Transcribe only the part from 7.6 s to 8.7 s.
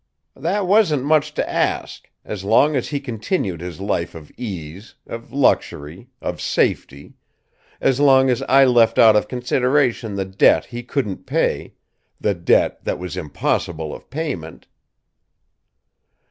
as long as I